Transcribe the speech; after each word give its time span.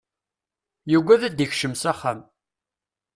Yuggad 0.91 1.21
ad 1.23 1.33
d-ikcem 1.37 1.73
s 1.81 1.83
axxam. 1.91 2.19